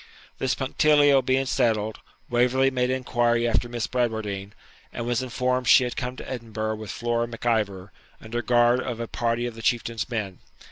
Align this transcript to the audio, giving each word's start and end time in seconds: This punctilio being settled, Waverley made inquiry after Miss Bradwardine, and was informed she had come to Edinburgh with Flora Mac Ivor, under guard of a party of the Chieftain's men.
This 0.39 0.55
punctilio 0.55 1.21
being 1.21 1.45
settled, 1.45 1.99
Waverley 2.27 2.71
made 2.71 2.89
inquiry 2.89 3.47
after 3.47 3.69
Miss 3.69 3.85
Bradwardine, 3.85 4.53
and 4.91 5.05
was 5.05 5.21
informed 5.21 5.67
she 5.67 5.83
had 5.83 5.95
come 5.95 6.15
to 6.15 6.27
Edinburgh 6.27 6.77
with 6.77 6.89
Flora 6.89 7.27
Mac 7.27 7.45
Ivor, 7.45 7.91
under 8.19 8.41
guard 8.41 8.79
of 8.79 8.99
a 8.99 9.07
party 9.07 9.45
of 9.45 9.53
the 9.53 9.61
Chieftain's 9.61 10.09
men. 10.09 10.39